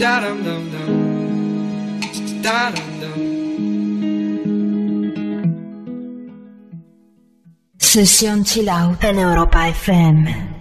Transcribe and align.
Da 0.00 0.18
dum 0.20 0.42
Chill 8.44 8.68
Out 8.70 9.04
en 9.04 9.18
Europa 9.18 9.66
FM. 9.66 10.59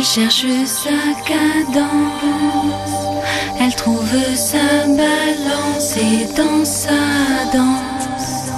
Elle 0.00 0.06
cherche 0.06 0.46
sa 0.64 0.88
cadence, 1.26 1.84
elle 3.60 3.74
trouve 3.74 4.08
sa 4.34 4.86
balance 4.86 5.96
et 5.98 6.24
dans 6.34 6.64
sa 6.64 6.88
danse, 7.52 8.48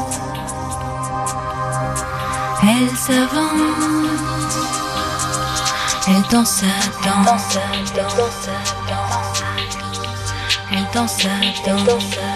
elle 2.62 2.96
s'avance, 2.96 4.06
elle 6.06 6.22
danse 6.30 6.48
sa 6.48 6.66
danse, 7.04 7.58
elle 7.74 7.90
danse 7.96 8.30
sa 8.40 8.52
danse, 8.86 9.42
elle 10.70 10.86
danse 10.94 11.16
sa 11.16 11.30
danse. 11.72 12.31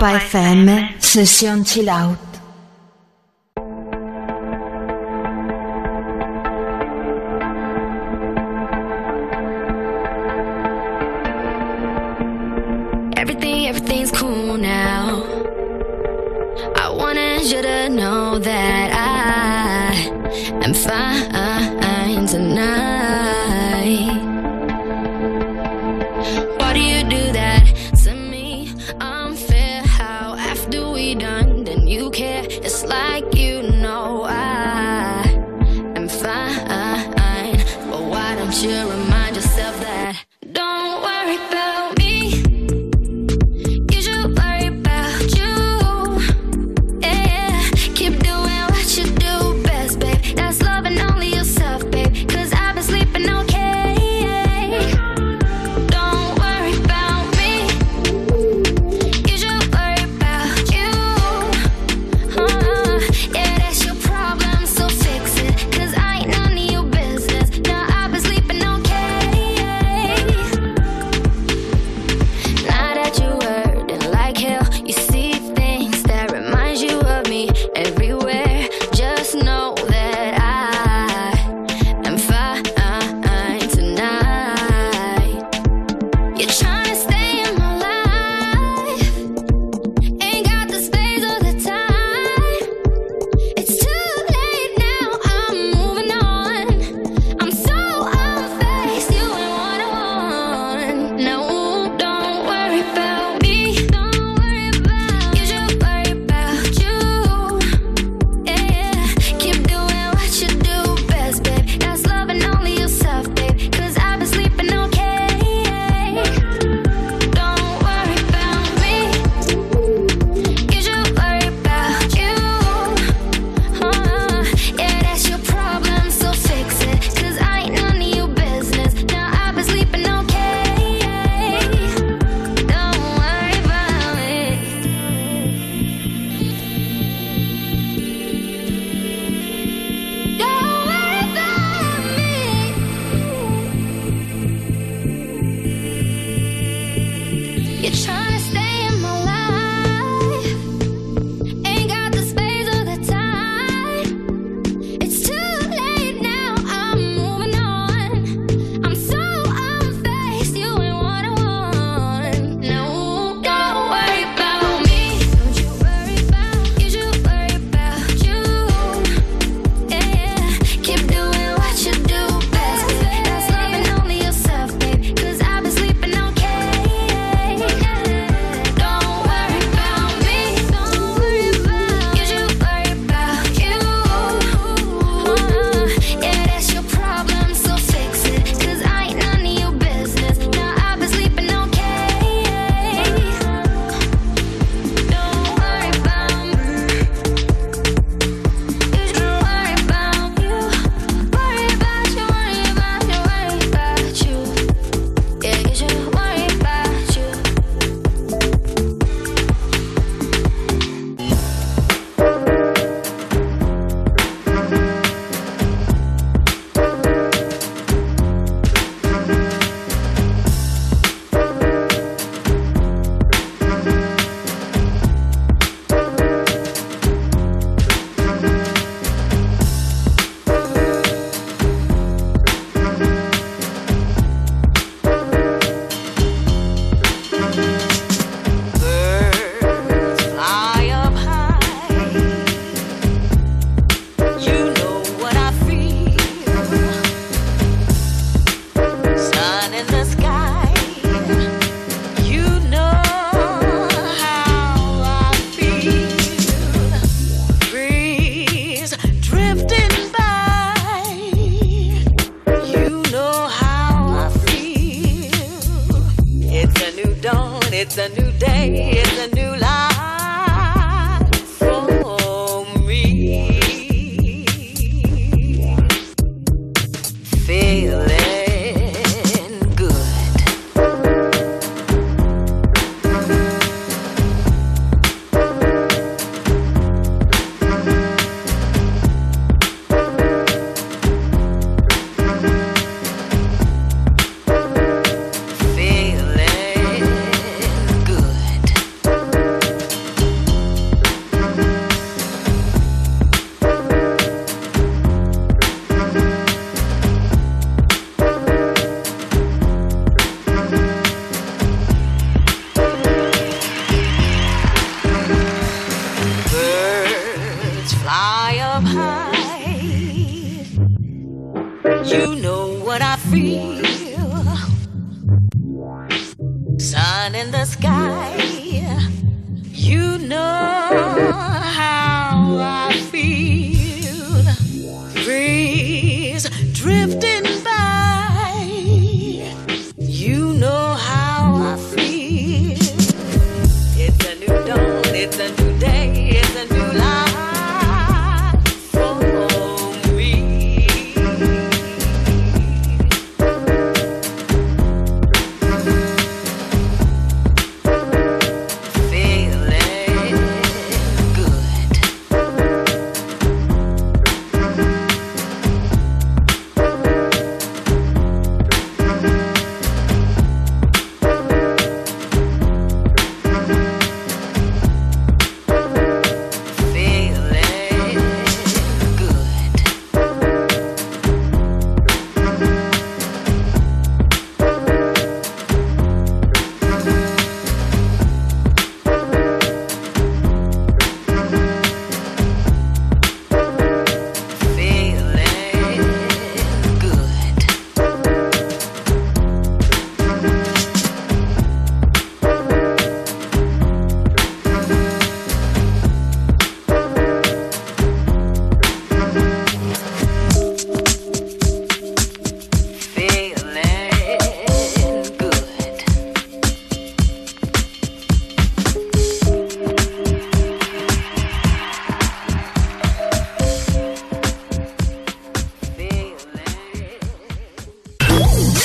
by 0.00 0.18
FM, 0.18 1.02
session 1.02 1.64
chill 1.64 1.90
out. 1.90 2.27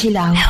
Sesión 0.00 0.12
chill 0.12 0.16
out. 0.16 0.49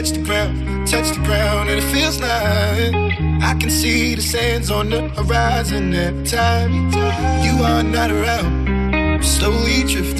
Touch 0.00 0.12
the 0.12 0.22
ground, 0.22 0.88
touch 0.88 1.14
the 1.14 1.22
ground, 1.24 1.68
and 1.68 1.78
it 1.78 1.84
feels 1.92 2.18
like 2.22 2.94
I 3.42 3.54
can 3.60 3.68
see 3.68 4.14
the 4.14 4.22
sands 4.22 4.70
on 4.70 4.88
the 4.88 5.08
horizon 5.10 5.92
every 5.92 6.24
time 6.24 6.72
you 7.44 7.62
are 7.62 7.82
not 7.82 8.10
around. 8.10 9.22
Slowly 9.22 9.82
drifting 9.82 10.19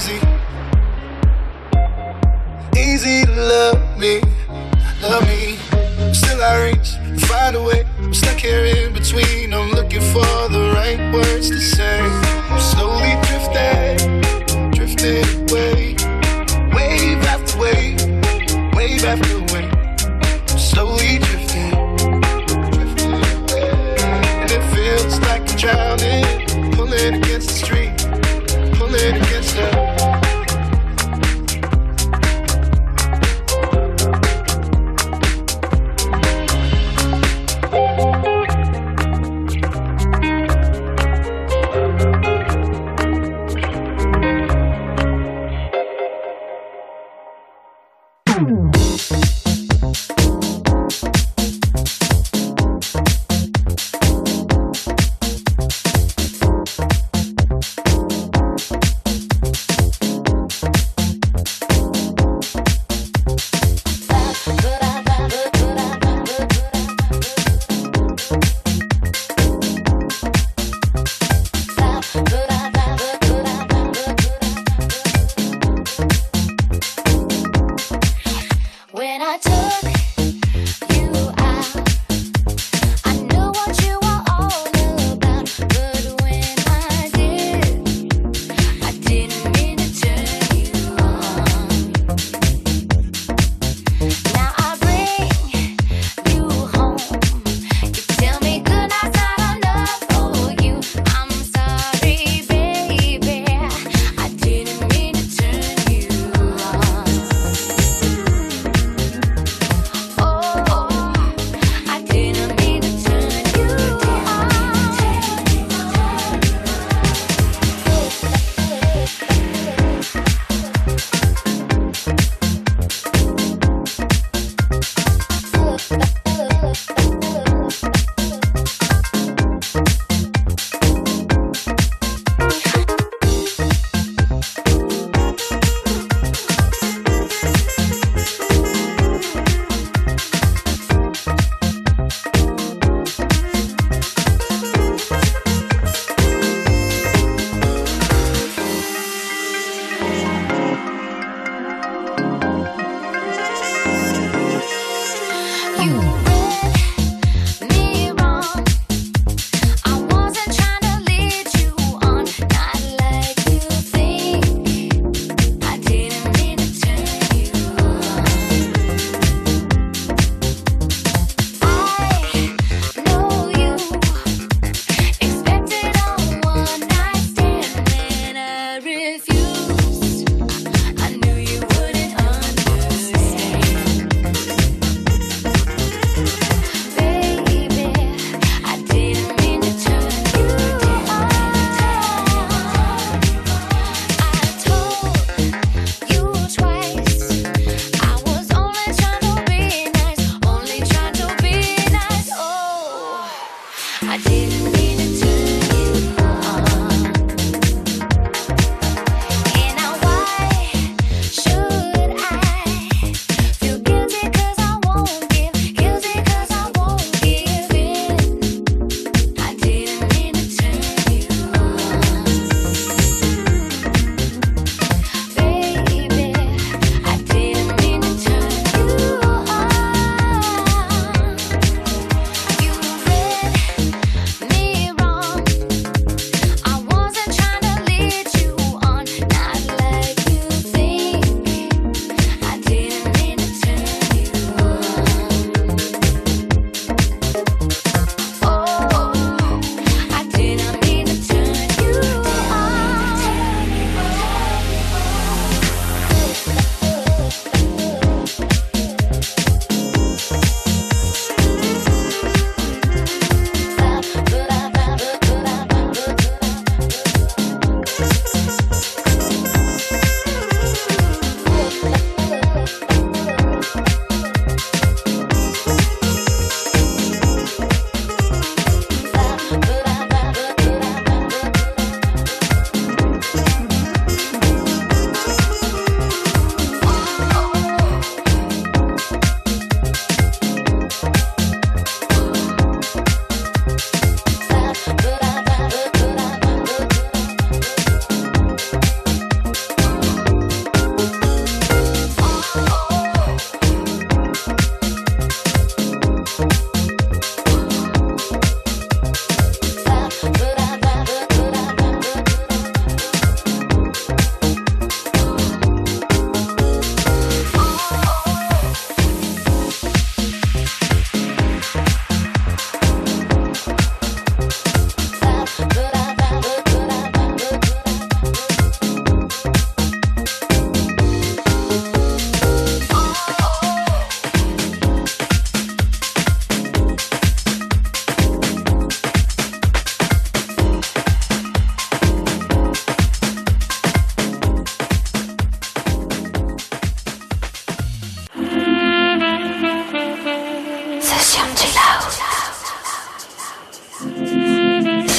Easy. 0.00 0.20
Easy 2.76 3.26
to 3.26 3.34
love 3.36 3.98
me, 3.98 4.20
love 5.02 5.26
me. 5.26 5.58
Still 6.14 6.42
I 6.42 6.70
reach, 6.70 7.20
find 7.26 7.56
a 7.56 7.62
way. 7.62 7.84
I'm 7.98 8.14
stuck 8.14 8.38
here 8.38 8.64
in 8.64 8.94
between. 8.94 9.52
I'm 9.52 9.70
looking 9.72 10.00
for 10.00 10.48
the 10.48 10.72
right 10.74 11.12
words 11.12 11.50
to 11.50 11.60
say. 11.60 12.00
I'm 12.00 12.60
slowly 12.60 13.12
drifting, 13.26 14.20
drifting 14.70 15.50
away. 15.50 15.99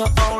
Are 0.00 0.08
all 0.18 0.39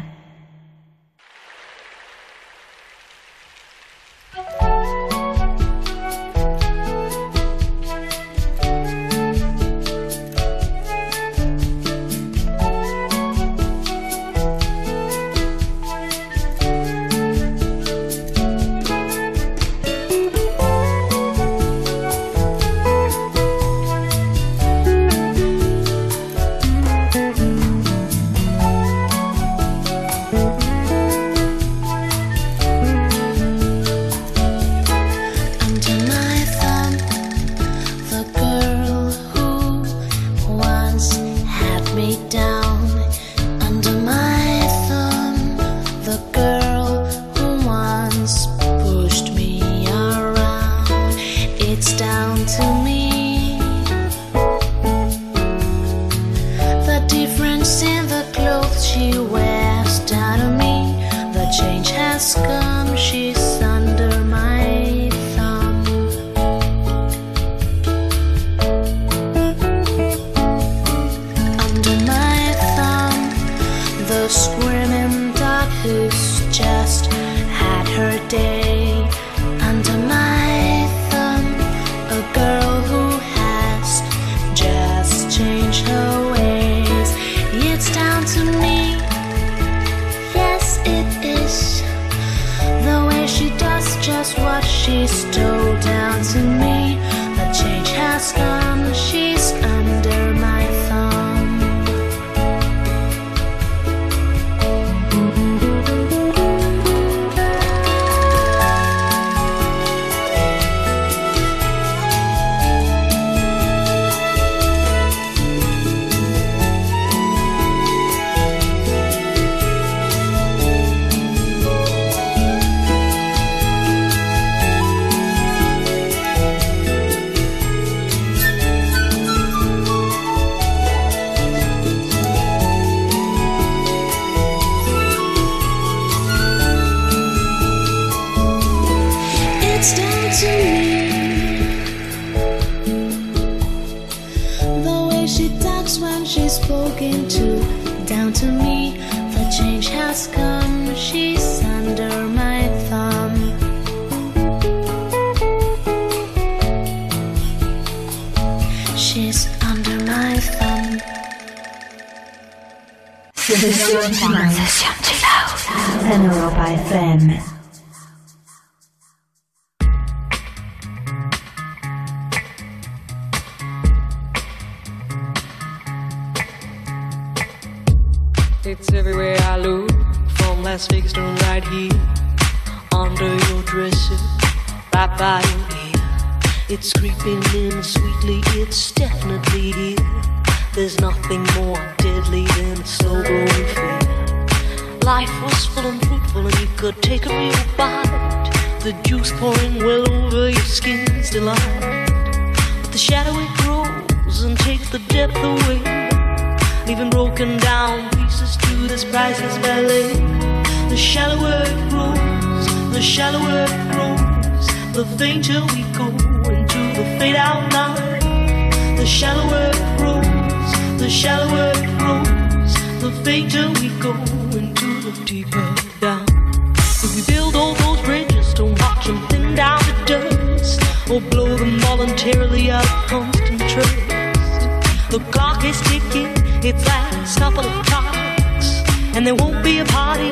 and 239.13 239.27
there 239.27 239.35
won't 239.35 239.63
be 239.63 239.79
a 239.79 239.85
party 239.85 240.31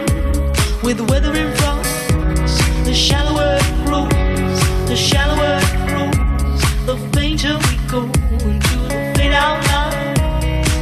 with 0.84 0.97
the 0.97 1.03
weather 1.09 1.36
in 1.36 1.53
front. 1.57 1.84
The 2.86 2.93
shallower 2.93 3.57
it 3.59 3.86
grows, 3.86 4.09
the 4.88 4.95
shallower 4.95 5.59
it 5.61 5.73
grows, 5.89 6.61
the 6.86 6.97
fainter 7.13 7.57
we 7.67 7.75
go 7.88 8.03
into 8.47 8.75
the 8.88 9.13
fade 9.15 9.34
out 9.34 9.59
line. 9.67 10.15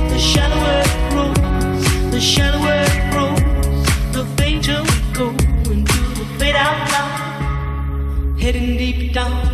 The 0.09 0.19
shallower 0.19 0.81
it 0.85 0.93
grows, 1.11 1.41
the 2.11 2.21
shallower 2.21 2.77
it 2.87 3.11
grows, 3.11 3.41
the 4.13 4.25
fainter 4.37 4.79
we 4.83 4.97
go 5.13 5.29
into 5.71 5.99
the 6.19 6.25
fade 6.37 6.55
out 6.55 6.91
line. 6.93 8.37
Heading 8.37 8.77
deep 8.77 9.13
down, 9.13 9.49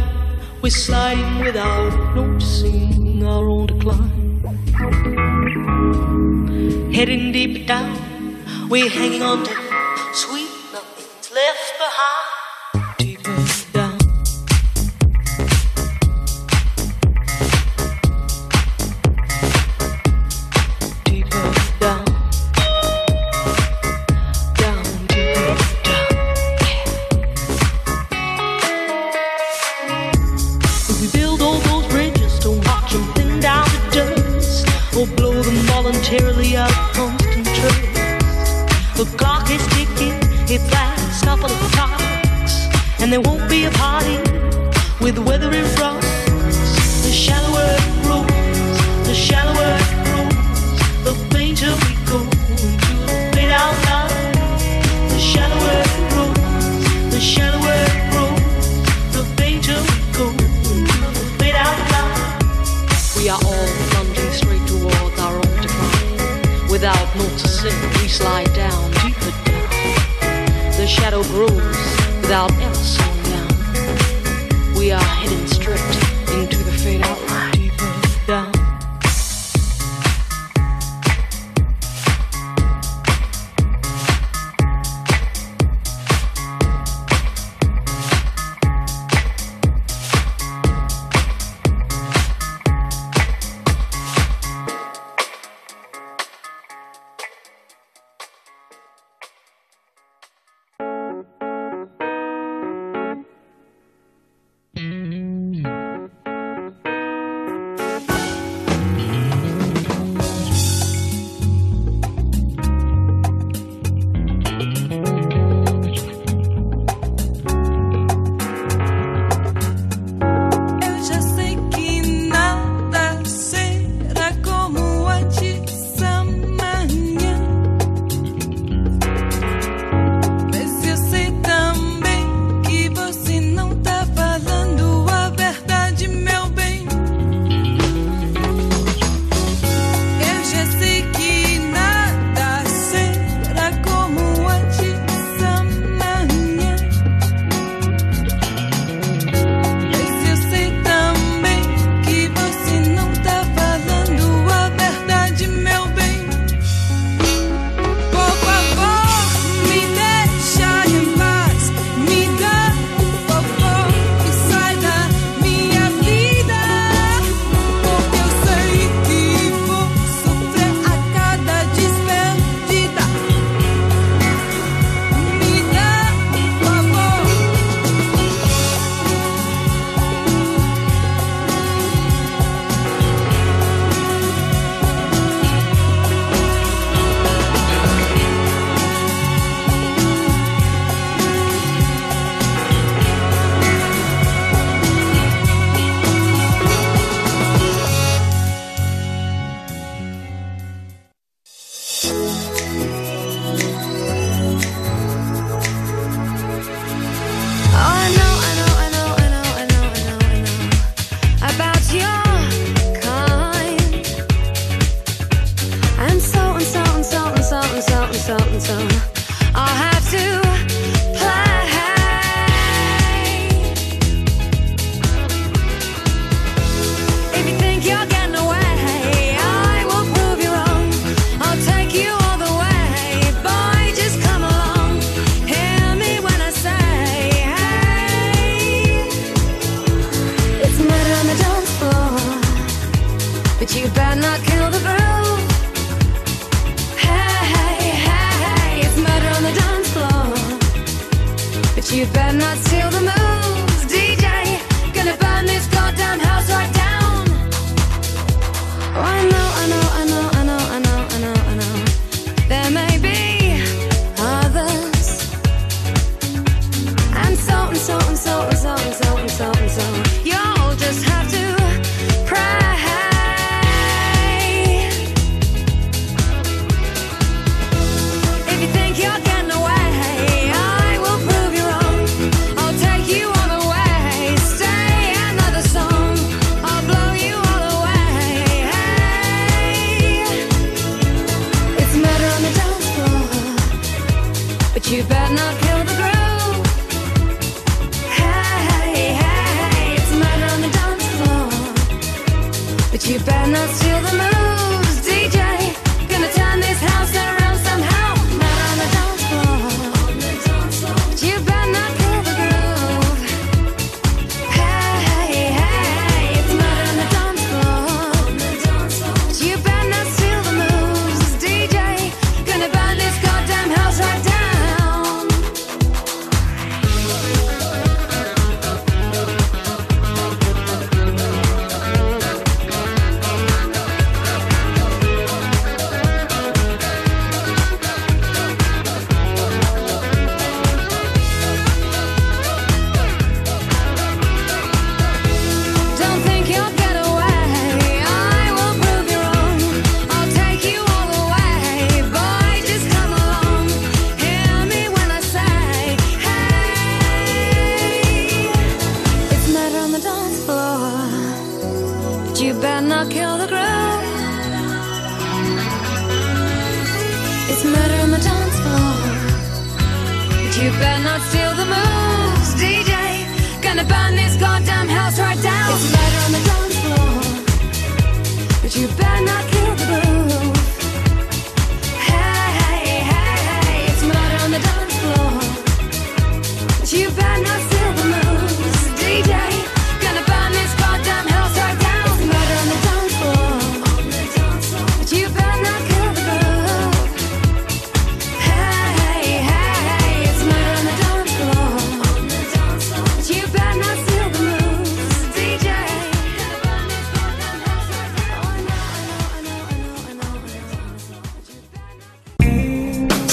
we're 0.62 0.70
sliding 0.70 1.40
without 1.40 2.16
noticing 2.16 3.24
our 3.26 3.48
own 3.48 3.68
decline. 3.68 4.12
Heading 6.94 7.32
deep 7.32 7.66
down 7.66 8.03
we're 8.74 8.90
hanging 8.90 9.22
on 9.22 9.44
to 9.44 9.54
sweet 10.16 10.50
nothing's 10.74 11.32
left 11.32 11.78
behind. 11.78 12.33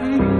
Mm-hmm. 0.00 0.39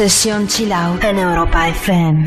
Sesión 0.00 0.48
Chill 0.48 0.72
Out 0.72 1.04
en 1.04 1.18
Europa 1.18 1.68
FM. 1.68 2.24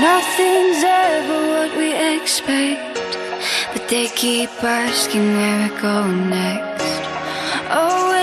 Nothing's 0.00 0.84
ever 0.84 1.48
what 1.48 1.76
we 1.76 1.94
expect, 2.14 3.18
but 3.72 3.88
they 3.88 4.06
keep 4.06 4.50
asking 4.62 5.34
where 5.34 5.68
we're 5.68 5.80
going 5.80 6.30
next. 6.30 6.47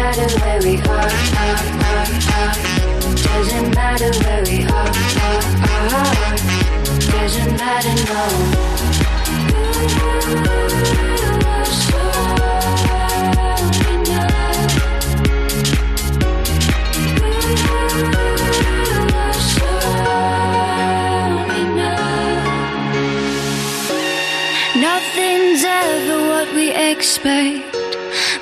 Matter 0.00 0.28
where 0.40 0.60
we 0.62 0.78
are, 0.78 0.88
are, 0.88 1.10
are, 1.86 2.06
are. 2.36 2.54
Doesn't 3.14 3.74
matter 3.74 4.10
where 4.24 4.42
we 4.44 4.64
are, 4.64 4.92
are, 5.26 5.42
are. 5.94 6.14
Doesn't 7.12 7.52
matter, 7.58 7.94
no. 8.08 8.24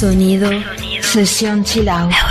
Sonido, 0.00 0.48
Sesión 1.10 1.64
Chill 1.64 1.88
Out. 1.88 2.12
Europa 2.12 2.29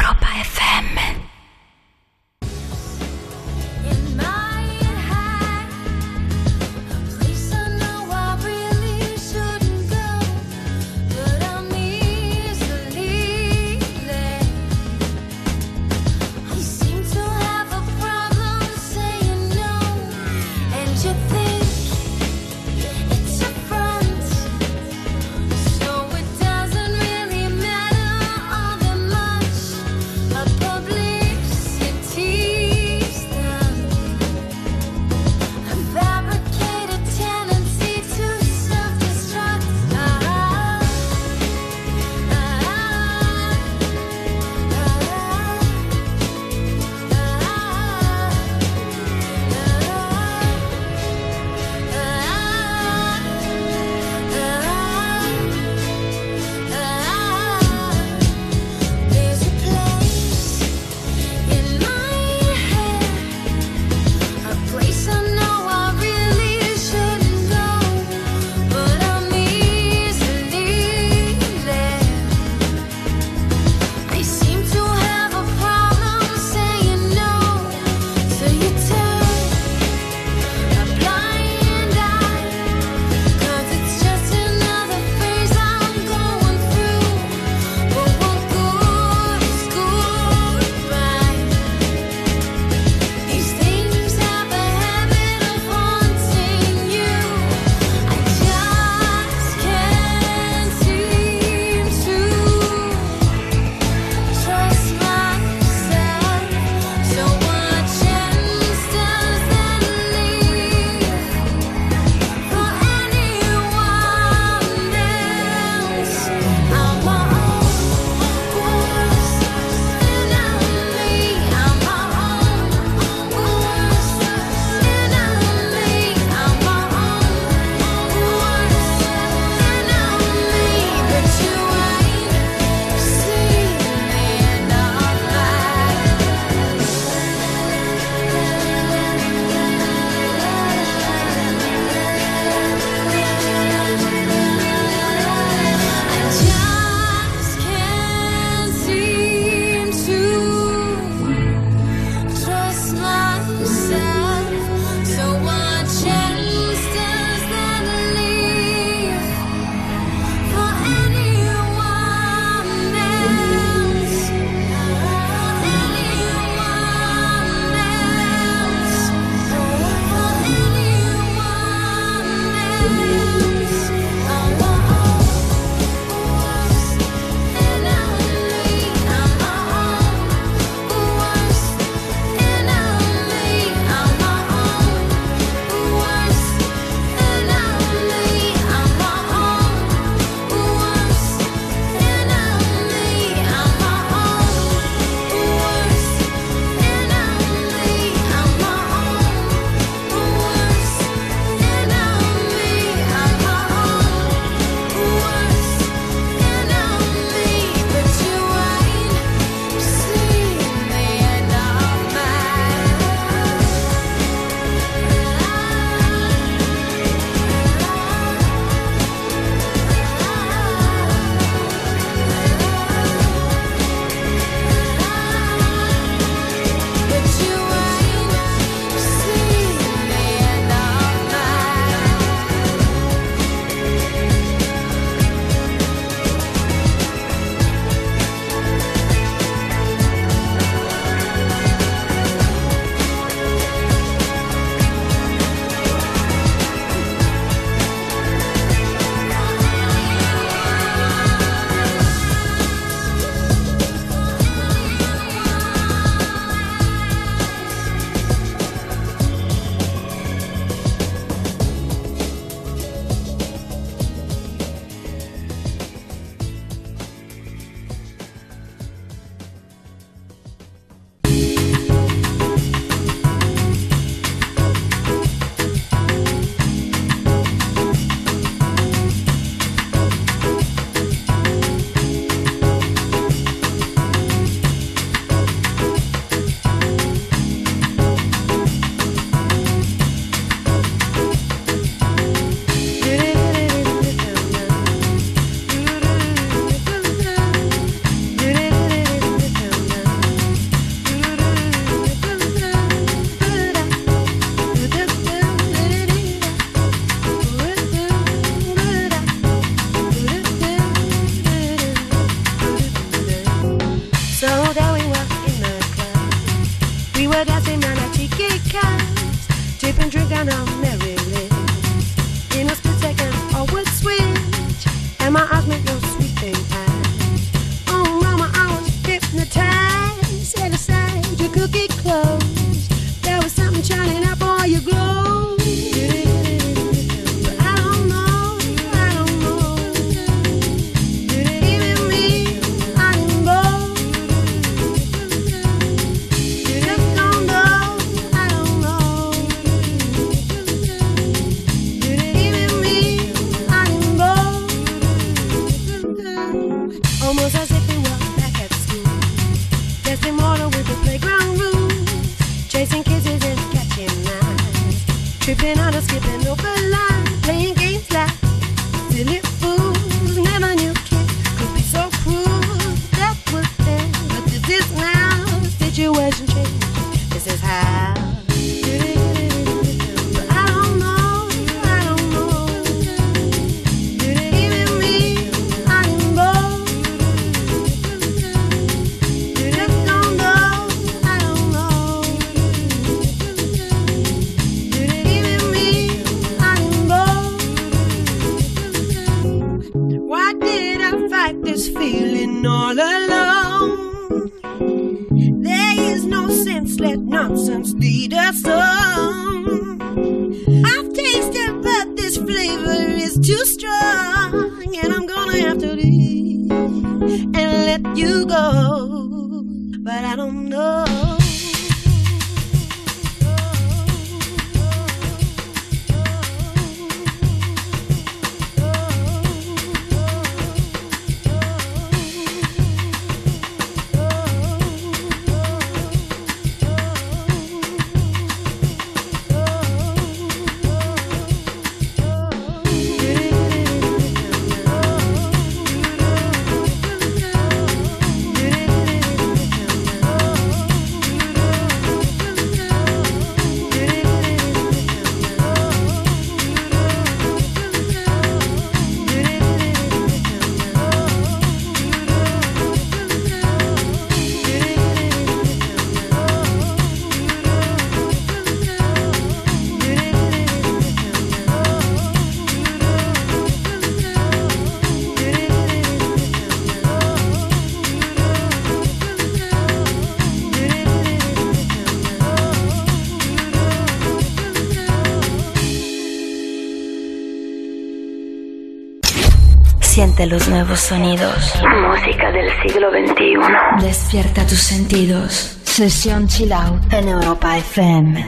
Siente 490.40 490.56
los 490.56 490.70
nuevos 490.70 491.02
sonidos. 491.02 491.74
Música 491.84 492.49
del 492.52 492.72
siglo 492.82 493.10
XXI. 493.11 494.06
Despierta 494.06 494.66
tus 494.66 494.80
sentidos. 494.80 495.78
Sesión 495.84 496.48
Chill 496.48 496.72
Out 496.72 497.11
en 497.11 497.28
Europa 497.28 497.78
FM. 497.78 498.40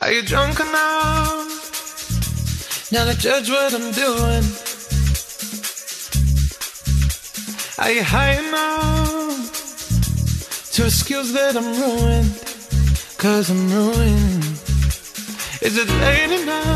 Are 0.00 0.12
you 0.12 0.22
drunk 0.22 0.58
enough 0.58 1.46
now 2.90 3.04
to 3.04 3.14
judge 3.16 3.48
what 3.48 3.72
I'm 3.74 3.92
doing? 3.92 4.42
Are 7.78 7.92
you 7.92 8.02
high 8.02 8.40
enough 8.40 9.52
to 10.72 10.84
excuse 10.84 11.32
that 11.32 11.54
I'm 11.54 11.78
ruined? 11.80 12.32
Cause 13.18 13.50
I'm 13.50 13.70
ruined. 13.70 14.44
Is 15.62 15.78
it 15.78 15.88
late 16.00 16.42
enough 16.42 16.75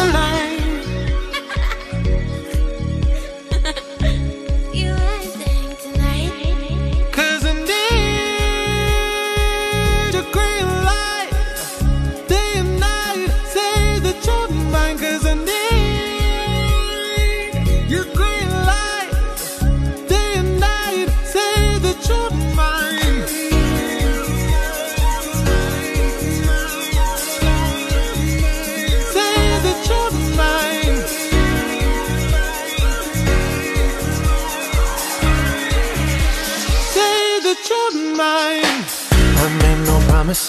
moonlight 0.00 0.39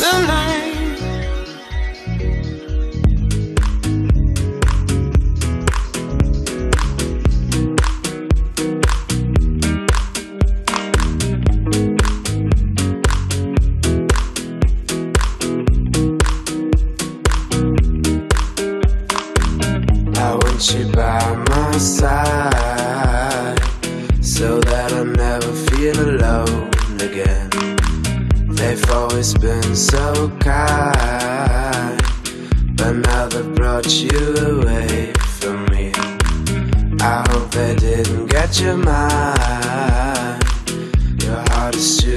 the 0.00 0.06
line. 0.26 0.59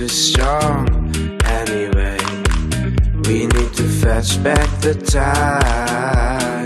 too 0.04 0.10
strong 0.10 0.88
anyway. 1.46 2.18
We 3.26 3.48
need 3.48 3.74
to 3.74 3.88
fetch 4.02 4.44
back 4.44 4.68
the 4.82 4.96
time 4.96 6.66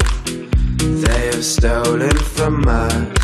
they 1.02 1.26
have 1.28 1.46
stolen 1.46 2.18
from 2.18 2.68
us. 2.68 3.17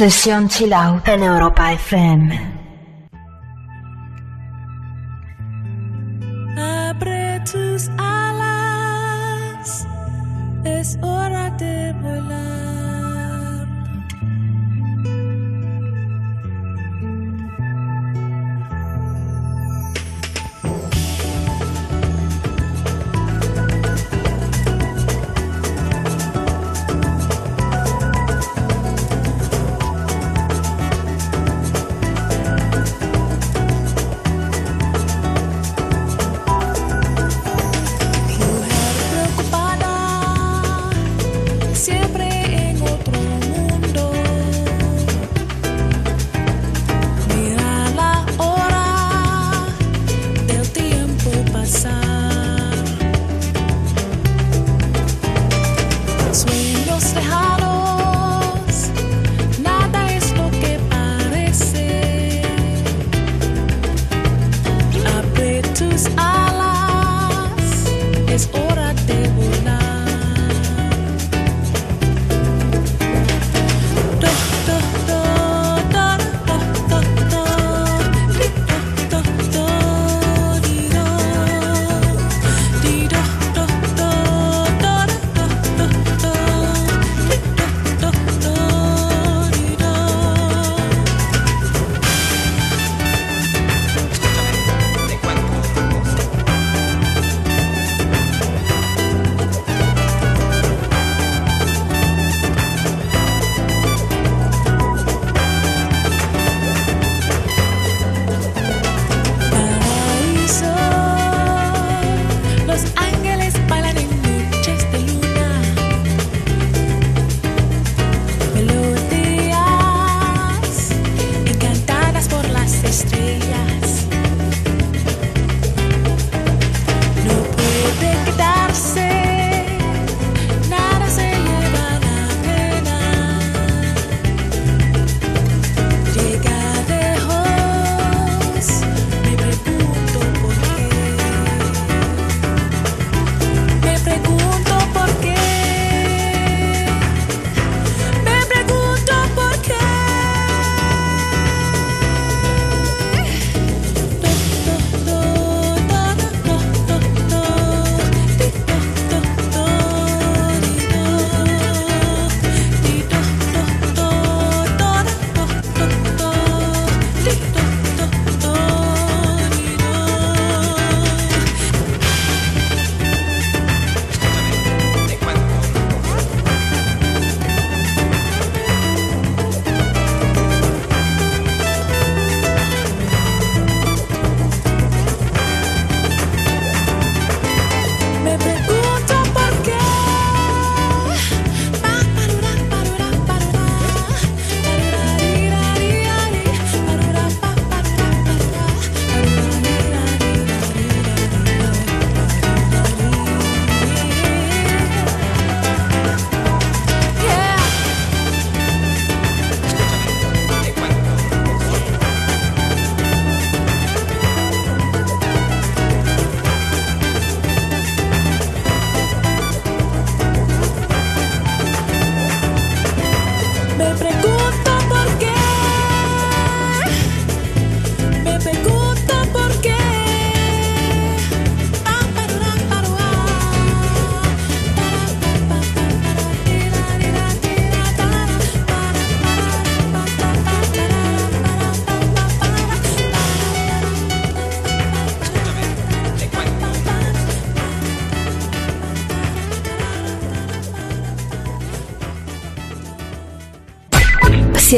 Sessione 0.00 0.48
Chill 0.48 0.72
Out 0.72 1.08
en 1.08 1.22
Europa 1.22 1.72
FM. 1.72 2.49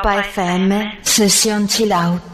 Europa 0.00 0.20
FM, 0.20 0.98
Sesión 1.02 1.68
Chill 1.68 1.92
Out. 1.92 2.29